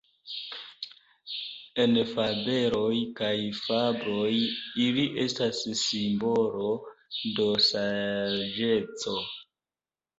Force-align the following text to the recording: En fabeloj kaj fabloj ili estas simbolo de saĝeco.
En 1.83 1.93
fabeloj 2.13 2.97
kaj 3.21 3.35
fabloj 3.59 4.33
ili 4.87 5.07
estas 5.27 5.63
simbolo 5.85 6.75
de 7.41 7.51
saĝeco. 7.71 9.19